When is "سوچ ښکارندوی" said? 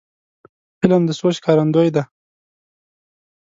1.19-1.89